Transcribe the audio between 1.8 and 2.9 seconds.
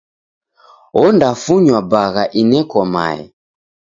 bagha ineko